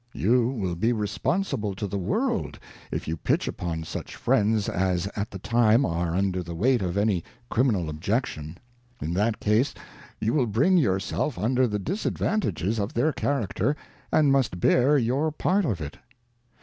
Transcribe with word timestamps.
You 0.15 0.47
will 0.47 0.73
be 0.73 0.93
responsible 0.93 1.75
to 1.75 1.85
the 1.85 1.99
World, 1.99 2.57
if 2.89 3.07
you 3.07 3.15
pitch 3.15 3.47
upon 3.47 3.83
such 3.83 4.15
Friends 4.15 4.67
as 4.67 5.05
at 5.15 5.29
the 5.29 5.37
Itiihe 5.37 5.87
are 5.87 6.15
under 6.15 6.41
the 6.41 6.55
weight 6.55 6.81
of 6.81 6.97
any 6.97 7.23
Criminal 7.51 7.87
Objection. 7.87 8.57
In 8.99 9.13
that 9.13 9.39
case 9.39 9.75
you 10.19 10.33
will 10.33 10.47
bring 10.47 10.75
your 10.77 10.99
self 10.99 11.37
under 11.37 11.67
the 11.67 11.77
disadvantages 11.77 12.79
of 12.79 12.95
their 12.95 13.13
Character, 13.13 13.75
and 14.11 14.31
must 14.31 14.59
bear 14.59 14.97
your 14.97 15.31
part 15.31 15.65
of 15.65 15.79
it. 15.79 15.99